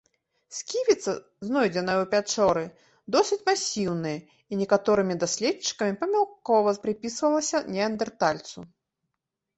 Сківіца, 0.59 1.11
знойдзеная 1.47 1.97
ў 2.03 2.05
пячоры, 2.13 2.63
досыць 3.15 3.39
масіўная 3.51 4.15
і 4.19 4.53
некаторымі 4.63 5.19
даследчыкамі 5.25 5.99
памылкова 6.01 6.75
прыпісвалася 6.87 7.63
неандэртальцу. 7.77 8.59